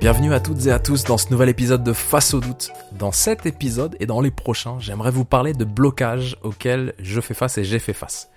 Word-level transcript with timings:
Bienvenue 0.00 0.32
à 0.32 0.38
toutes 0.38 0.64
et 0.66 0.70
à 0.70 0.78
tous 0.78 1.02
dans 1.02 1.18
ce 1.18 1.28
nouvel 1.32 1.48
épisode 1.48 1.82
de 1.82 1.92
Face 1.92 2.32
au 2.32 2.38
doute. 2.38 2.70
Dans 2.92 3.10
cet 3.10 3.46
épisode 3.46 3.96
et 3.98 4.06
dans 4.06 4.20
les 4.20 4.30
prochains, 4.30 4.78
j'aimerais 4.78 5.10
vous 5.10 5.24
parler 5.24 5.54
de 5.54 5.64
blocages 5.64 6.36
auxquels 6.44 6.94
je 7.00 7.20
fais 7.20 7.34
face 7.34 7.58
et 7.58 7.64
j'ai 7.64 7.80
fait 7.80 7.92
face. 7.92 8.30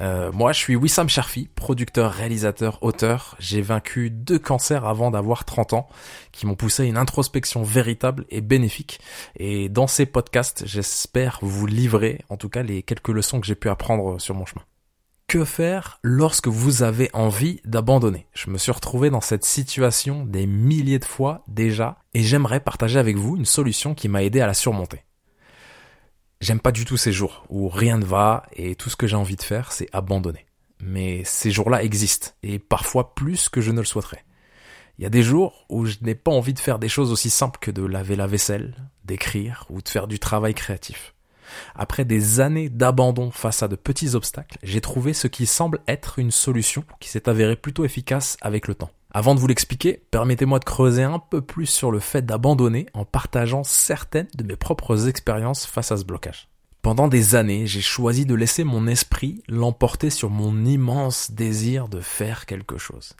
Euh, 0.00 0.32
moi, 0.32 0.50
je 0.50 0.58
suis 0.58 0.74
Wissam 0.74 1.08
Sharfi, 1.08 1.48
producteur, 1.54 2.10
réalisateur, 2.10 2.82
auteur. 2.82 3.36
J'ai 3.38 3.62
vaincu 3.62 4.10
deux 4.10 4.40
cancers 4.40 4.84
avant 4.84 5.12
d'avoir 5.12 5.44
30 5.44 5.74
ans, 5.74 5.88
qui 6.32 6.44
m'ont 6.44 6.56
poussé 6.56 6.82
à 6.82 6.86
une 6.86 6.96
introspection 6.96 7.62
véritable 7.62 8.26
et 8.30 8.40
bénéfique. 8.40 8.98
Et 9.36 9.68
dans 9.68 9.86
ces 9.86 10.06
podcasts, 10.06 10.64
j'espère 10.66 11.38
vous 11.40 11.66
livrer, 11.66 12.24
en 12.30 12.36
tout 12.36 12.48
cas, 12.48 12.64
les 12.64 12.82
quelques 12.82 13.10
leçons 13.10 13.40
que 13.40 13.46
j'ai 13.46 13.54
pu 13.54 13.68
apprendre 13.68 14.20
sur 14.20 14.34
mon 14.34 14.44
chemin. 14.44 14.64
Que 15.28 15.44
faire 15.44 15.98
lorsque 16.04 16.46
vous 16.46 16.84
avez 16.84 17.10
envie 17.12 17.60
d'abandonner? 17.64 18.28
Je 18.32 18.48
me 18.48 18.58
suis 18.58 18.70
retrouvé 18.70 19.10
dans 19.10 19.20
cette 19.20 19.44
situation 19.44 20.24
des 20.24 20.46
milliers 20.46 21.00
de 21.00 21.04
fois 21.04 21.42
déjà 21.48 21.98
et 22.14 22.22
j'aimerais 22.22 22.60
partager 22.60 23.00
avec 23.00 23.16
vous 23.16 23.36
une 23.36 23.44
solution 23.44 23.96
qui 23.96 24.08
m'a 24.08 24.22
aidé 24.22 24.40
à 24.40 24.46
la 24.46 24.54
surmonter. 24.54 25.02
J'aime 26.40 26.60
pas 26.60 26.70
du 26.70 26.84
tout 26.84 26.96
ces 26.96 27.10
jours 27.10 27.44
où 27.48 27.68
rien 27.68 27.98
ne 27.98 28.04
va 28.04 28.44
et 28.52 28.76
tout 28.76 28.88
ce 28.88 28.94
que 28.94 29.08
j'ai 29.08 29.16
envie 29.16 29.34
de 29.34 29.42
faire 29.42 29.72
c'est 29.72 29.88
abandonner. 29.92 30.46
Mais 30.80 31.24
ces 31.24 31.50
jours-là 31.50 31.82
existent 31.82 32.28
et 32.44 32.60
parfois 32.60 33.16
plus 33.16 33.48
que 33.48 33.60
je 33.60 33.72
ne 33.72 33.80
le 33.80 33.84
souhaiterais. 33.84 34.24
Il 34.98 35.02
y 35.02 35.06
a 35.06 35.10
des 35.10 35.24
jours 35.24 35.66
où 35.68 35.86
je 35.86 35.96
n'ai 36.02 36.14
pas 36.14 36.30
envie 36.30 36.54
de 36.54 36.60
faire 36.60 36.78
des 36.78 36.88
choses 36.88 37.10
aussi 37.10 37.30
simples 37.30 37.58
que 37.58 37.72
de 37.72 37.84
laver 37.84 38.14
la 38.14 38.28
vaisselle, 38.28 38.76
d'écrire 39.04 39.66
ou 39.70 39.82
de 39.82 39.88
faire 39.88 40.06
du 40.06 40.20
travail 40.20 40.54
créatif. 40.54 41.15
Après 41.74 42.04
des 42.04 42.40
années 42.40 42.68
d'abandon 42.68 43.30
face 43.30 43.62
à 43.62 43.68
de 43.68 43.76
petits 43.76 44.14
obstacles, 44.14 44.58
j'ai 44.62 44.80
trouvé 44.80 45.12
ce 45.12 45.26
qui 45.26 45.46
semble 45.46 45.80
être 45.88 46.18
une 46.18 46.30
solution 46.30 46.84
qui 47.00 47.08
s'est 47.08 47.28
avérée 47.28 47.56
plutôt 47.56 47.84
efficace 47.84 48.36
avec 48.40 48.68
le 48.68 48.74
temps. 48.74 48.90
Avant 49.12 49.34
de 49.34 49.40
vous 49.40 49.46
l'expliquer, 49.46 50.02
permettez-moi 50.10 50.58
de 50.58 50.64
creuser 50.64 51.02
un 51.02 51.18
peu 51.18 51.40
plus 51.40 51.66
sur 51.66 51.90
le 51.90 52.00
fait 52.00 52.26
d'abandonner 52.26 52.86
en 52.92 53.04
partageant 53.04 53.64
certaines 53.64 54.28
de 54.34 54.44
mes 54.44 54.56
propres 54.56 55.08
expériences 55.08 55.64
face 55.64 55.92
à 55.92 55.96
ce 55.96 56.04
blocage. 56.04 56.48
Pendant 56.86 57.08
des 57.08 57.34
années, 57.34 57.66
j'ai 57.66 57.80
choisi 57.80 58.26
de 58.26 58.34
laisser 58.36 58.62
mon 58.62 58.86
esprit 58.86 59.42
l'emporter 59.48 60.08
sur 60.08 60.30
mon 60.30 60.64
immense 60.64 61.32
désir 61.32 61.88
de 61.88 62.00
faire 62.00 62.46
quelque 62.46 62.78
chose. 62.78 63.14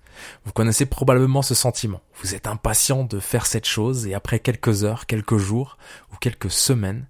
Vous 0.45 0.53
connaissez 0.53 0.87
probablement 0.87 1.43
ce 1.43 1.57
sentiment. 1.57 2.01
Vous 2.23 2.37
êtes 2.37 2.47
impatient 2.47 3.03
de 3.03 3.19
faire 3.19 3.45
cette 3.45 3.67
chose 3.67 4.07
et 4.07 4.15
après 4.15 4.39
quelques 4.39 4.85
heures, 4.85 5.07
quelques 5.07 5.39
jours 5.39 5.79
ou 6.13 6.17
quelques 6.21 6.51
semaines, 6.51 7.07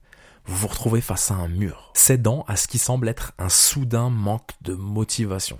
vous 0.46 0.56
vous 0.56 0.68
retrouvez 0.68 1.00
face 1.00 1.30
à 1.30 1.34
un 1.34 1.48
mur, 1.48 1.90
cédant 1.94 2.44
à 2.48 2.56
ce 2.56 2.68
qui 2.68 2.78
semble 2.78 3.08
être 3.08 3.32
un 3.38 3.48
soudain 3.48 4.10
manque 4.10 4.52
de 4.62 4.74
motivation. 4.74 5.58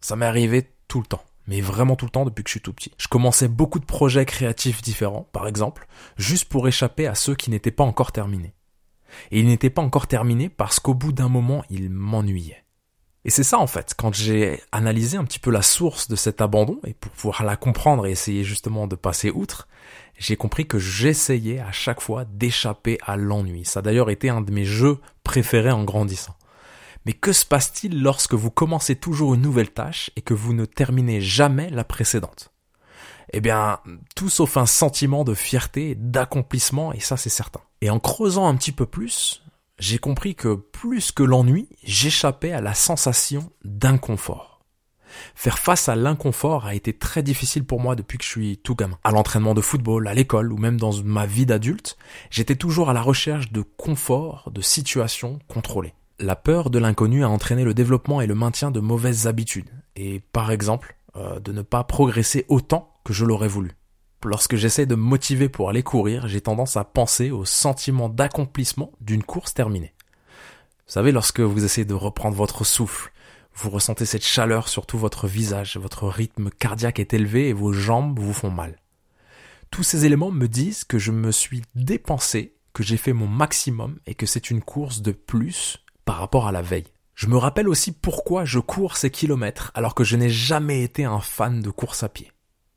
Ça 0.00 0.16
m'est 0.16 0.26
arrivé 0.26 0.70
tout 0.88 1.00
le 1.00 1.06
temps, 1.06 1.24
mais 1.46 1.60
vraiment 1.60 1.96
tout 1.96 2.04
le 2.04 2.10
temps 2.10 2.24
depuis 2.24 2.44
que 2.44 2.48
je 2.48 2.54
suis 2.54 2.60
tout 2.60 2.72
petit. 2.72 2.92
Je 2.98 3.08
commençais 3.08 3.48
beaucoup 3.48 3.78
de 3.78 3.84
projets 3.84 4.26
créatifs 4.26 4.82
différents, 4.82 5.28
par 5.32 5.46
exemple, 5.46 5.86
juste 6.16 6.46
pour 6.46 6.68
échapper 6.68 7.06
à 7.06 7.14
ceux 7.14 7.34
qui 7.34 7.50
n'étaient 7.50 7.70
pas 7.70 7.84
encore 7.84 8.12
terminés. 8.12 8.54
Et 9.30 9.40
ils 9.40 9.46
n'étaient 9.46 9.70
pas 9.70 9.82
encore 9.82 10.06
terminés 10.06 10.48
parce 10.48 10.80
qu'au 10.80 10.94
bout 10.94 11.12
d'un 11.12 11.28
moment, 11.28 11.64
ils 11.70 11.90
m'ennuyaient. 11.90 12.64
Et 13.24 13.30
c'est 13.30 13.44
ça 13.44 13.58
en 13.58 13.66
fait, 13.66 13.94
quand 13.96 14.14
j'ai 14.14 14.62
analysé 14.72 15.18
un 15.18 15.24
petit 15.24 15.38
peu 15.38 15.50
la 15.50 15.62
source 15.62 16.08
de 16.08 16.16
cet 16.16 16.40
abandon, 16.40 16.80
et 16.86 16.94
pour 16.94 17.12
pouvoir 17.12 17.44
la 17.44 17.56
comprendre 17.56 18.06
et 18.06 18.10
essayer 18.10 18.44
justement 18.44 18.86
de 18.86 18.96
passer 18.96 19.30
outre, 19.30 19.68
j'ai 20.18 20.36
compris 20.36 20.66
que 20.66 20.78
j'essayais 20.78 21.60
à 21.60 21.72
chaque 21.72 22.00
fois 22.00 22.24
d'échapper 22.24 22.98
à 23.06 23.16
l'ennui. 23.16 23.64
Ça 23.64 23.80
a 23.80 23.82
d'ailleurs 23.82 24.10
été 24.10 24.30
un 24.30 24.40
de 24.40 24.52
mes 24.52 24.64
jeux 24.64 24.98
préférés 25.22 25.70
en 25.70 25.84
grandissant. 25.84 26.36
Mais 27.06 27.12
que 27.14 27.32
se 27.32 27.46
passe-t-il 27.46 28.02
lorsque 28.02 28.34
vous 28.34 28.50
commencez 28.50 28.96
toujours 28.96 29.34
une 29.34 29.42
nouvelle 29.42 29.70
tâche 29.70 30.10
et 30.16 30.22
que 30.22 30.34
vous 30.34 30.52
ne 30.52 30.66
terminez 30.66 31.20
jamais 31.20 31.70
la 31.70 31.84
précédente? 31.84 32.52
Eh 33.32 33.40
bien, 33.40 33.80
tout 34.16 34.28
sauf 34.28 34.56
un 34.56 34.66
sentiment 34.66 35.24
de 35.24 35.34
fierté, 35.34 35.94
d'accomplissement, 35.94 36.92
et 36.92 37.00
ça 37.00 37.16
c'est 37.16 37.30
certain. 37.30 37.60
Et 37.80 37.88
en 37.88 38.00
creusant 38.00 38.46
un 38.46 38.56
petit 38.56 38.72
peu 38.72 38.86
plus, 38.86 39.42
j'ai 39.80 39.98
compris 39.98 40.34
que 40.34 40.54
plus 40.54 41.10
que 41.10 41.22
l'ennui, 41.22 41.68
j'échappais 41.82 42.52
à 42.52 42.60
la 42.60 42.74
sensation 42.74 43.50
d'inconfort. 43.64 44.60
Faire 45.34 45.58
face 45.58 45.88
à 45.88 45.96
l'inconfort 45.96 46.66
a 46.66 46.74
été 46.74 46.92
très 46.92 47.22
difficile 47.22 47.64
pour 47.64 47.80
moi 47.80 47.96
depuis 47.96 48.18
que 48.18 48.24
je 48.24 48.28
suis 48.28 48.58
tout 48.58 48.76
gamin. 48.76 48.98
À 49.02 49.10
l'entraînement 49.10 49.54
de 49.54 49.62
football, 49.62 50.06
à 50.06 50.14
l'école 50.14 50.52
ou 50.52 50.58
même 50.58 50.78
dans 50.78 51.02
ma 51.02 51.24
vie 51.24 51.46
d'adulte, 51.46 51.96
j'étais 52.30 52.56
toujours 52.56 52.90
à 52.90 52.92
la 52.92 53.00
recherche 53.00 53.50
de 53.52 53.62
confort, 53.62 54.50
de 54.52 54.60
situations 54.60 55.38
contrôlées. 55.48 55.94
La 56.18 56.36
peur 56.36 56.68
de 56.68 56.78
l'inconnu 56.78 57.24
a 57.24 57.30
entraîné 57.30 57.64
le 57.64 57.72
développement 57.72 58.20
et 58.20 58.26
le 58.26 58.34
maintien 58.34 58.70
de 58.70 58.80
mauvaises 58.80 59.26
habitudes, 59.26 59.70
et 59.96 60.20
par 60.32 60.52
exemple, 60.52 60.96
euh, 61.16 61.40
de 61.40 61.52
ne 61.52 61.62
pas 61.62 61.84
progresser 61.84 62.44
autant 62.48 62.92
que 63.02 63.14
je 63.14 63.24
l'aurais 63.24 63.48
voulu. 63.48 63.72
Lorsque 64.24 64.56
j'essaie 64.56 64.84
de 64.84 64.94
me 64.94 65.02
motiver 65.02 65.48
pour 65.48 65.70
aller 65.70 65.82
courir, 65.82 66.28
j'ai 66.28 66.42
tendance 66.42 66.76
à 66.76 66.84
penser 66.84 67.30
au 67.30 67.46
sentiment 67.46 68.10
d'accomplissement 68.10 68.92
d'une 69.00 69.22
course 69.22 69.54
terminée. 69.54 69.94
Vous 70.86 70.92
savez, 70.92 71.10
lorsque 71.10 71.40
vous 71.40 71.64
essayez 71.64 71.86
de 71.86 71.94
reprendre 71.94 72.36
votre 72.36 72.64
souffle, 72.64 73.12
vous 73.54 73.70
ressentez 73.70 74.04
cette 74.04 74.24
chaleur 74.24 74.68
sur 74.68 74.84
tout 74.84 74.98
votre 74.98 75.26
visage, 75.26 75.78
votre 75.78 76.06
rythme 76.06 76.50
cardiaque 76.50 76.98
est 76.98 77.14
élevé 77.14 77.48
et 77.48 77.54
vos 77.54 77.72
jambes 77.72 78.18
vous 78.18 78.34
font 78.34 78.50
mal. 78.50 78.76
Tous 79.70 79.82
ces 79.82 80.04
éléments 80.04 80.30
me 80.30 80.48
disent 80.48 80.84
que 80.84 80.98
je 80.98 81.12
me 81.12 81.32
suis 81.32 81.62
dépensé, 81.74 82.56
que 82.74 82.82
j'ai 82.82 82.98
fait 82.98 83.14
mon 83.14 83.26
maximum 83.26 83.98
et 84.06 84.14
que 84.14 84.26
c'est 84.26 84.50
une 84.50 84.62
course 84.62 85.00
de 85.00 85.12
plus 85.12 85.78
par 86.04 86.18
rapport 86.18 86.46
à 86.46 86.52
la 86.52 86.62
veille. 86.62 86.92
Je 87.14 87.26
me 87.26 87.36
rappelle 87.36 87.68
aussi 87.68 87.92
pourquoi 87.92 88.44
je 88.44 88.58
cours 88.58 88.96
ces 88.96 89.10
kilomètres 89.10 89.70
alors 89.74 89.94
que 89.94 90.04
je 90.04 90.16
n'ai 90.16 90.30
jamais 90.30 90.82
été 90.82 91.04
un 91.04 91.20
fan 91.20 91.62
de 91.62 91.70
course 91.70 92.02
à 92.02 92.10
pied. 92.10 92.32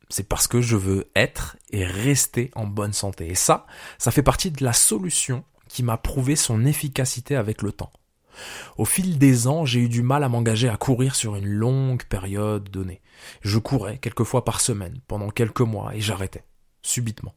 C'est 0.09 0.27
parce 0.27 0.47
que 0.47 0.61
je 0.61 0.75
veux 0.75 1.09
être 1.15 1.57
et 1.71 1.85
rester 1.85 2.51
en 2.55 2.67
bonne 2.67 2.93
santé. 2.93 3.29
Et 3.29 3.35
ça, 3.35 3.65
ça 3.97 4.11
fait 4.11 4.23
partie 4.23 4.51
de 4.51 4.63
la 4.63 4.73
solution 4.73 5.43
qui 5.67 5.83
m'a 5.83 5.97
prouvé 5.97 6.35
son 6.35 6.65
efficacité 6.65 7.35
avec 7.35 7.61
le 7.61 7.71
temps. 7.71 7.91
Au 8.77 8.85
fil 8.85 9.17
des 9.17 9.47
ans, 9.47 9.65
j'ai 9.65 9.79
eu 9.79 9.89
du 9.89 10.01
mal 10.01 10.23
à 10.23 10.29
m'engager 10.29 10.69
à 10.69 10.77
courir 10.77 11.15
sur 11.15 11.35
une 11.35 11.47
longue 11.47 12.03
période 12.03 12.69
donnée. 12.69 13.01
Je 13.41 13.59
courais 13.59 13.97
quelques 13.97 14.23
fois 14.23 14.43
par 14.43 14.61
semaine 14.61 14.99
pendant 15.07 15.29
quelques 15.29 15.61
mois 15.61 15.95
et 15.95 16.01
j'arrêtais, 16.01 16.43
subitement. 16.81 17.33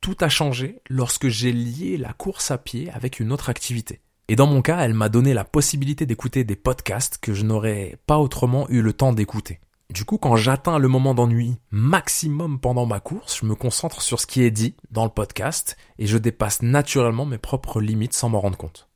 Tout 0.00 0.16
a 0.20 0.28
changé 0.28 0.80
lorsque 0.88 1.28
j'ai 1.28 1.52
lié 1.52 1.96
la 1.96 2.12
course 2.12 2.50
à 2.50 2.58
pied 2.58 2.90
avec 2.90 3.20
une 3.20 3.32
autre 3.32 3.48
activité. 3.48 4.00
Et 4.28 4.36
dans 4.36 4.46
mon 4.46 4.62
cas, 4.62 4.80
elle 4.80 4.94
m'a 4.94 5.08
donné 5.08 5.34
la 5.34 5.44
possibilité 5.44 6.06
d'écouter 6.06 6.44
des 6.44 6.56
podcasts 6.56 7.18
que 7.18 7.34
je 7.34 7.44
n'aurais 7.44 7.98
pas 8.06 8.18
autrement 8.18 8.68
eu 8.68 8.80
le 8.80 8.92
temps 8.92 9.12
d'écouter. 9.12 9.60
Du 9.92 10.06
coup, 10.06 10.16
quand 10.16 10.36
j'atteins 10.36 10.78
le 10.78 10.88
moment 10.88 11.12
d'ennui 11.12 11.58
maximum 11.70 12.58
pendant 12.58 12.86
ma 12.86 12.98
course, 12.98 13.40
je 13.42 13.44
me 13.44 13.54
concentre 13.54 14.00
sur 14.00 14.20
ce 14.20 14.26
qui 14.26 14.42
est 14.42 14.50
dit 14.50 14.74
dans 14.90 15.04
le 15.04 15.10
podcast 15.10 15.76
et 15.98 16.06
je 16.06 16.16
dépasse 16.16 16.62
naturellement 16.62 17.26
mes 17.26 17.36
propres 17.36 17.78
limites 17.78 18.14
sans 18.14 18.30
m'en 18.30 18.40
rendre 18.40 18.56
compte. 18.56 18.88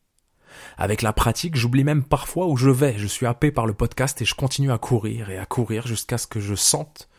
Avec 0.79 1.03
la 1.03 1.13
pratique, 1.13 1.55
j'oublie 1.55 1.85
même 1.85 2.03
parfois 2.03 2.47
où 2.47 2.57
je 2.57 2.71
vais. 2.71 2.97
Je 2.97 3.07
suis 3.07 3.27
happé 3.27 3.51
par 3.51 3.67
le 3.67 3.75
podcast 3.75 4.23
et 4.23 4.25
je 4.25 4.35
continue 4.35 4.73
à 4.73 4.79
courir 4.79 5.29
et 5.29 5.37
à 5.37 5.45
courir 5.45 5.87
jusqu'à 5.87 6.17
ce 6.17 6.27
que 6.27 6.41
je 6.41 6.55
sente 6.55 7.11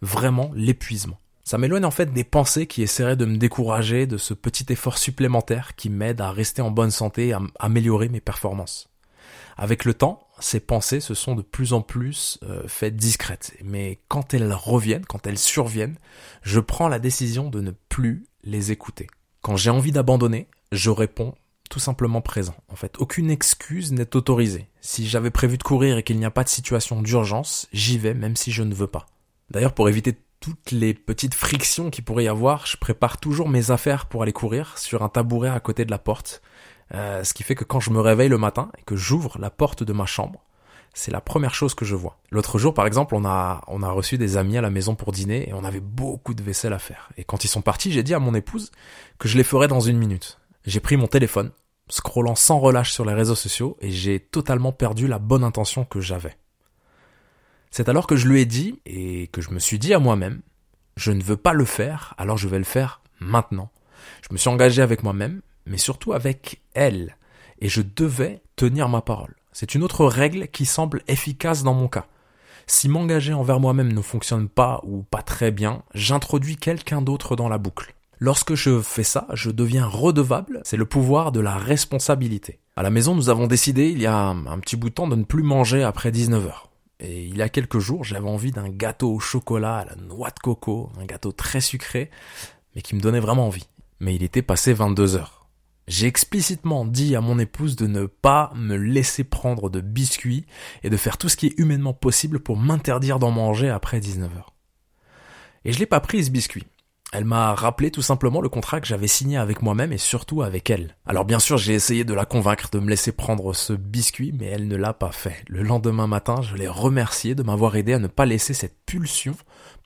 vraiment 0.00 0.50
l'épuisement. 0.54 1.18
Ça 1.44 1.58
m'éloigne 1.58 1.84
en 1.84 1.90
fait 1.90 2.14
des 2.14 2.24
pensées 2.24 2.66
qui 2.66 2.80
essaieraient 2.80 3.16
de 3.16 3.26
me 3.26 3.36
décourager 3.36 4.06
de 4.06 4.16
ce 4.16 4.32
petit 4.32 4.64
effort 4.70 4.96
supplémentaire 4.96 5.76
qui 5.76 5.90
m'aide 5.90 6.22
à 6.22 6.30
rester 6.30 6.62
en 6.62 6.70
bonne 6.70 6.90
santé 6.90 7.28
et 7.28 7.32
à 7.34 7.42
améliorer 7.58 8.08
mes 8.08 8.22
performances. 8.22 8.88
Avec 9.58 9.84
le 9.84 9.92
temps, 9.92 10.25
ces 10.38 10.60
pensées 10.60 11.00
se 11.00 11.14
sont 11.14 11.34
de 11.34 11.42
plus 11.42 11.72
en 11.72 11.80
plus 11.80 12.38
euh, 12.42 12.62
faites 12.66 12.96
discrètes, 12.96 13.56
mais 13.64 14.00
quand 14.08 14.34
elles 14.34 14.52
reviennent, 14.52 15.06
quand 15.06 15.26
elles 15.26 15.38
surviennent, 15.38 15.98
je 16.42 16.60
prends 16.60 16.88
la 16.88 16.98
décision 16.98 17.48
de 17.48 17.60
ne 17.60 17.72
plus 17.88 18.26
les 18.44 18.72
écouter. 18.72 19.06
Quand 19.40 19.56
j'ai 19.56 19.70
envie 19.70 19.92
d'abandonner, 19.92 20.48
je 20.72 20.90
réponds 20.90 21.34
tout 21.70 21.78
simplement 21.78 22.20
présent. 22.20 22.54
En 22.68 22.76
fait, 22.76 22.96
aucune 22.98 23.30
excuse 23.30 23.92
n'est 23.92 24.16
autorisée. 24.16 24.68
Si 24.80 25.08
j'avais 25.08 25.30
prévu 25.30 25.58
de 25.58 25.62
courir 25.62 25.98
et 25.98 26.02
qu'il 26.02 26.18
n'y 26.18 26.24
a 26.24 26.30
pas 26.30 26.44
de 26.44 26.48
situation 26.48 27.02
d'urgence, 27.02 27.68
j'y 27.72 27.98
vais 27.98 28.14
même 28.14 28.36
si 28.36 28.52
je 28.52 28.62
ne 28.62 28.74
veux 28.74 28.86
pas. 28.86 29.06
D'ailleurs, 29.50 29.74
pour 29.74 29.88
éviter 29.88 30.18
toutes 30.40 30.70
les 30.70 30.94
petites 30.94 31.34
frictions 31.34 31.90
qu'il 31.90 32.04
pourrait 32.04 32.24
y 32.24 32.28
avoir, 32.28 32.66
je 32.66 32.76
prépare 32.76 33.18
toujours 33.18 33.48
mes 33.48 33.70
affaires 33.70 34.06
pour 34.06 34.22
aller 34.22 34.32
courir 34.32 34.78
sur 34.78 35.02
un 35.02 35.08
tabouret 35.08 35.48
à 35.48 35.60
côté 35.60 35.84
de 35.84 35.90
la 35.90 35.98
porte. 35.98 36.42
Euh, 36.94 37.24
ce 37.24 37.34
qui 37.34 37.42
fait 37.42 37.54
que 37.54 37.64
quand 37.64 37.80
je 37.80 37.90
me 37.90 38.00
réveille 38.00 38.28
le 38.28 38.38
matin 38.38 38.70
et 38.78 38.82
que 38.82 38.96
j'ouvre 38.96 39.38
la 39.38 39.50
porte 39.50 39.82
de 39.82 39.92
ma 39.92 40.06
chambre, 40.06 40.44
c'est 40.94 41.10
la 41.10 41.20
première 41.20 41.54
chose 41.54 41.74
que 41.74 41.84
je 41.84 41.94
vois. 41.94 42.18
L'autre 42.30 42.58
jour, 42.58 42.72
par 42.72 42.86
exemple, 42.86 43.14
on 43.14 43.26
a, 43.26 43.60
on 43.66 43.82
a 43.82 43.90
reçu 43.90 44.16
des 44.16 44.38
amis 44.38 44.56
à 44.56 44.62
la 44.62 44.70
maison 44.70 44.94
pour 44.94 45.12
dîner 45.12 45.48
et 45.48 45.52
on 45.52 45.64
avait 45.64 45.80
beaucoup 45.80 46.32
de 46.32 46.42
vaisselle 46.42 46.72
à 46.72 46.78
faire. 46.78 47.10
Et 47.18 47.24
quand 47.24 47.44
ils 47.44 47.48
sont 47.48 47.60
partis, 47.60 47.92
j'ai 47.92 48.02
dit 48.02 48.14
à 48.14 48.18
mon 48.18 48.34
épouse 48.34 48.70
que 49.18 49.28
je 49.28 49.36
les 49.36 49.44
ferais 49.44 49.68
dans 49.68 49.80
une 49.80 49.98
minute. 49.98 50.38
J'ai 50.64 50.80
pris 50.80 50.96
mon 50.96 51.06
téléphone, 51.06 51.50
scrollant 51.90 52.34
sans 52.34 52.58
relâche 52.58 52.92
sur 52.92 53.04
les 53.04 53.12
réseaux 53.12 53.34
sociaux, 53.34 53.76
et 53.80 53.90
j'ai 53.90 54.20
totalement 54.20 54.72
perdu 54.72 55.06
la 55.06 55.18
bonne 55.18 55.44
intention 55.44 55.84
que 55.84 56.00
j'avais. 56.00 56.36
C'est 57.70 57.90
alors 57.90 58.06
que 58.06 58.16
je 58.16 58.26
lui 58.26 58.40
ai 58.40 58.46
dit, 58.46 58.80
et 58.86 59.26
que 59.28 59.42
je 59.42 59.50
me 59.50 59.58
suis 59.58 59.78
dit 59.78 59.92
à 59.92 59.98
moi-même, 59.98 60.40
je 60.96 61.12
ne 61.12 61.22
veux 61.22 61.36
pas 61.36 61.52
le 61.52 61.66
faire, 61.66 62.14
alors 62.16 62.38
je 62.38 62.48
vais 62.48 62.58
le 62.58 62.64
faire 62.64 63.02
maintenant. 63.20 63.70
Je 64.22 64.32
me 64.32 64.38
suis 64.38 64.48
engagé 64.48 64.80
avec 64.80 65.02
moi-même, 65.02 65.42
mais 65.66 65.78
surtout 65.78 66.12
avec 66.12 66.60
elle, 66.74 67.16
et 67.60 67.68
je 67.68 67.82
devais 67.82 68.42
tenir 68.56 68.88
ma 68.88 69.00
parole. 69.00 69.34
C'est 69.52 69.74
une 69.74 69.82
autre 69.82 70.04
règle 70.06 70.48
qui 70.48 70.66
semble 70.66 71.02
efficace 71.08 71.62
dans 71.62 71.74
mon 71.74 71.88
cas. 71.88 72.06
Si 72.66 72.88
m'engager 72.88 73.32
envers 73.32 73.60
moi-même 73.60 73.92
ne 73.92 74.02
fonctionne 74.02 74.48
pas 74.48 74.80
ou 74.84 75.02
pas 75.02 75.22
très 75.22 75.50
bien, 75.50 75.82
j'introduis 75.94 76.56
quelqu'un 76.56 77.00
d'autre 77.00 77.36
dans 77.36 77.48
la 77.48 77.58
boucle. 77.58 77.94
Lorsque 78.18 78.54
je 78.54 78.80
fais 78.80 79.04
ça, 79.04 79.26
je 79.34 79.50
deviens 79.50 79.86
redevable, 79.86 80.62
c'est 80.64 80.76
le 80.76 80.86
pouvoir 80.86 81.32
de 81.32 81.40
la 81.40 81.56
responsabilité. 81.56 82.58
À 82.74 82.82
la 82.82 82.90
maison, 82.90 83.14
nous 83.14 83.28
avons 83.28 83.46
décidé 83.46 83.90
il 83.90 84.00
y 84.00 84.06
a 84.06 84.16
un 84.16 84.58
petit 84.58 84.76
bout 84.76 84.88
de 84.88 84.94
temps 84.94 85.06
de 85.06 85.16
ne 85.16 85.24
plus 85.24 85.42
manger 85.42 85.82
après 85.82 86.10
19h. 86.10 86.52
Et 86.98 87.24
il 87.24 87.36
y 87.36 87.42
a 87.42 87.50
quelques 87.50 87.78
jours, 87.78 88.04
j'avais 88.04 88.28
envie 88.28 88.52
d'un 88.52 88.70
gâteau 88.70 89.12
au 89.12 89.20
chocolat 89.20 89.78
à 89.78 89.84
la 89.84 89.96
noix 89.96 90.30
de 90.30 90.38
coco, 90.38 90.90
un 90.98 91.04
gâteau 91.04 91.30
très 91.30 91.60
sucré, 91.60 92.10
mais 92.74 92.80
qui 92.80 92.94
me 92.94 93.00
donnait 93.00 93.20
vraiment 93.20 93.46
envie. 93.46 93.68
Mais 94.00 94.14
il 94.14 94.22
était 94.22 94.42
passé 94.42 94.72
22 94.72 95.16
heures. 95.16 95.35
J'ai 95.88 96.08
explicitement 96.08 96.84
dit 96.84 97.14
à 97.14 97.20
mon 97.20 97.38
épouse 97.38 97.76
de 97.76 97.86
ne 97.86 98.06
pas 98.06 98.52
me 98.56 98.76
laisser 98.76 99.22
prendre 99.22 99.70
de 99.70 99.80
biscuits 99.80 100.44
et 100.82 100.90
de 100.90 100.96
faire 100.96 101.16
tout 101.16 101.28
ce 101.28 101.36
qui 101.36 101.46
est 101.46 101.58
humainement 101.58 101.94
possible 101.94 102.40
pour 102.40 102.56
m'interdire 102.56 103.20
d'en 103.20 103.30
manger 103.30 103.68
après 103.68 104.00
19 104.00 104.36
heures. 104.36 104.52
Et 105.64 105.72
je 105.72 105.78
l'ai 105.78 105.86
pas 105.86 106.00
pris 106.00 106.24
ce 106.24 106.30
biscuit. 106.30 106.66
Elle 107.12 107.24
m'a 107.24 107.54
rappelé 107.54 107.92
tout 107.92 108.02
simplement 108.02 108.40
le 108.40 108.48
contrat 108.48 108.80
que 108.80 108.86
j'avais 108.86 109.06
signé 109.06 109.36
avec 109.36 109.62
moi-même 109.62 109.92
et 109.92 109.98
surtout 109.98 110.42
avec 110.42 110.70
elle. 110.70 110.96
Alors 111.06 111.24
bien 111.24 111.38
sûr, 111.38 111.56
j'ai 111.56 111.74
essayé 111.74 112.02
de 112.02 112.14
la 112.14 112.24
convaincre 112.24 112.68
de 112.72 112.80
me 112.80 112.90
laisser 112.90 113.12
prendre 113.12 113.54
ce 113.54 113.72
biscuit, 113.72 114.32
mais 114.36 114.46
elle 114.46 114.66
ne 114.66 114.76
l'a 114.76 114.92
pas 114.92 115.12
fait. 115.12 115.44
Le 115.46 115.62
lendemain 115.62 116.08
matin, 116.08 116.42
je 116.42 116.56
l'ai 116.56 116.66
remerciée 116.66 117.36
de 117.36 117.44
m'avoir 117.44 117.76
aidé 117.76 117.92
à 117.92 118.00
ne 118.00 118.08
pas 118.08 118.26
laisser 118.26 118.54
cette 118.54 118.84
pulsion 118.86 119.36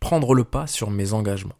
prendre 0.00 0.34
le 0.34 0.44
pas 0.44 0.66
sur 0.66 0.90
mes 0.90 1.12
engagements. 1.12 1.56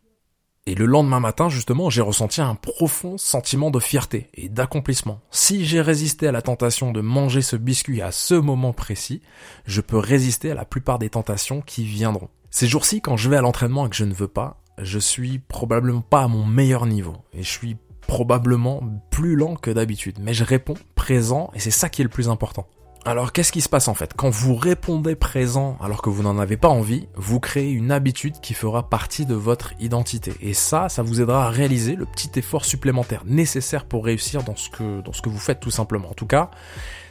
Et 0.67 0.75
le 0.75 0.85
lendemain 0.85 1.21
matin, 1.21 1.49
justement, 1.49 1.89
j'ai 1.89 2.03
ressenti 2.03 2.43
un 2.43 2.55
profond 2.55 3.17
sentiment 3.17 3.71
de 3.71 3.81
fierté 3.81 4.29
et 4.35 4.51
d'accomplissement. 4.51 5.21
Si 5.31 5.65
j'ai 5.65 5.81
résisté 5.81 6.29
à 6.29 6.33
la 6.33 6.43
tentation 6.43 6.93
de 6.93 7.01
manger 7.01 7.41
ce 7.41 7.57
biscuit 7.57 8.03
à 8.03 8.13
ce 8.13 8.35
moment 8.35 8.75
précis, 8.75 9.23
je 9.65 9.81
peux 9.81 9.97
résister 9.97 10.51
à 10.51 10.55
la 10.55 10.67
plupart 10.67 10.99
des 10.99 11.09
tentations 11.09 11.63
qui 11.63 11.85
viendront. 11.85 12.29
Ces 12.51 12.67
jours-ci, 12.67 13.01
quand 13.01 13.17
je 13.17 13.31
vais 13.31 13.37
à 13.37 13.41
l'entraînement 13.41 13.87
et 13.87 13.91
que 13.91 13.97
je 13.97 14.05
ne 14.05 14.13
veux 14.13 14.29
pas, 14.29 14.61
je 14.77 14.99
suis 14.99 15.39
probablement 15.39 16.03
pas 16.03 16.25
à 16.25 16.29
mon 16.29 16.45
meilleur 16.45 16.85
niveau 16.85 17.17
et 17.33 17.43
je 17.43 17.51
suis 17.51 17.77
probablement 18.07 18.83
plus 19.11 19.37
lent 19.37 19.57
que 19.57 19.71
d'habitude, 19.71 20.19
mais 20.21 20.35
je 20.35 20.45
réponds 20.45 20.75
présent 20.95 21.51
et 21.55 21.61
c'est 21.61 21.71
ça 21.71 21.89
qui 21.89 22.03
est 22.03 22.05
le 22.05 22.11
plus 22.11 22.29
important. 22.29 22.67
Alors 23.07 23.33
qu'est-ce 23.33 23.51
qui 23.51 23.63
se 23.63 23.69
passe 23.69 23.89
en 23.89 23.95
fait? 23.95 24.13
Quand 24.15 24.29
vous 24.29 24.55
répondez 24.55 25.15
présent 25.15 25.79
alors 25.81 26.03
que 26.03 26.11
vous 26.11 26.23
n'en 26.23 26.39
avez 26.39 26.59
pas 26.59 26.69
envie, 26.69 27.09
vous 27.15 27.41
créez 27.41 27.71
une 27.71 27.93
habitude 27.93 28.41
qui 28.43 28.53
fera 28.53 28.91
partie 28.91 29.25
de 29.25 29.35
votre 29.35 29.73
identité. 29.81 30.35
Et 30.43 30.53
ça, 30.53 30.91
ça 30.91 31.03
vous 31.03 31.23
aidera 31.23 31.47
à 31.47 31.51
réaliser 31.51 31.97
le 31.97 32.05
petit 32.05 32.31
effort 32.39 32.67
supplémentaire 32.67 33.23
nécessaire 33.25 33.87
pour 33.87 34.05
réussir 34.05 34.43
dans 34.43 34.55
ce 34.55 34.69
que, 34.69 35.01
dans 35.01 35.15
ce 35.15 35.23
que 35.23 35.31
vous 35.31 35.39
faites 35.39 35.61
tout 35.61 35.71
simplement. 35.71 36.11
En 36.11 36.15
tout 36.15 36.27
cas, 36.27 36.51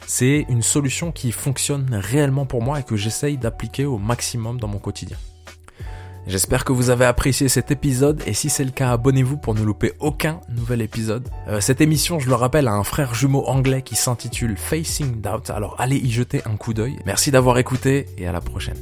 c'est 0.06 0.46
une 0.48 0.62
solution 0.62 1.10
qui 1.10 1.32
fonctionne 1.32 1.88
réellement 1.92 2.46
pour 2.46 2.62
moi 2.62 2.78
et 2.78 2.84
que 2.84 2.96
j'essaye 2.96 3.36
d'appliquer 3.36 3.84
au 3.84 3.98
maximum 3.98 4.60
dans 4.60 4.68
mon 4.68 4.78
quotidien. 4.78 5.16
J'espère 6.30 6.64
que 6.64 6.72
vous 6.72 6.90
avez 6.90 7.06
apprécié 7.06 7.48
cet 7.48 7.72
épisode 7.72 8.22
et 8.24 8.34
si 8.34 8.50
c'est 8.50 8.62
le 8.62 8.70
cas, 8.70 8.92
abonnez-vous 8.92 9.36
pour 9.36 9.56
ne 9.56 9.62
louper 9.64 9.94
aucun 9.98 10.40
nouvel 10.48 10.80
épisode. 10.80 11.28
Euh, 11.48 11.60
cette 11.60 11.80
émission, 11.80 12.20
je 12.20 12.28
le 12.28 12.36
rappelle, 12.36 12.68
a 12.68 12.72
un 12.72 12.84
frère 12.84 13.14
jumeau 13.14 13.44
anglais 13.48 13.82
qui 13.82 13.96
s'intitule 13.96 14.56
Facing 14.56 15.20
Doubt, 15.20 15.50
alors 15.50 15.74
allez 15.80 15.96
y 15.96 16.08
jeter 16.08 16.40
un 16.46 16.56
coup 16.56 16.72
d'œil. 16.72 17.00
Merci 17.04 17.32
d'avoir 17.32 17.58
écouté 17.58 18.06
et 18.16 18.28
à 18.28 18.32
la 18.32 18.40
prochaine. 18.40 18.76